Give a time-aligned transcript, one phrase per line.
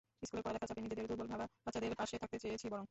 [0.27, 2.79] স্কুলের পড়ালেখার চাপে নিজেদের দুর্বল ভাবা বাচ্চাদের পাশে থাকতে চেয়েছি বরং।